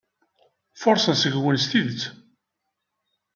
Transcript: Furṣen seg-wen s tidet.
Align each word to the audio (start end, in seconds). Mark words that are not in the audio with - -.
Furṣen 0.81 1.15
seg-wen 1.17 1.57
s 1.63 1.65
tidet. 1.71 2.03